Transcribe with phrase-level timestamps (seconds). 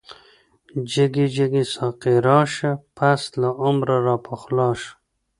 [0.91, 4.91] جګی جګی ساقی راشه، پس له عمره راپخلا شه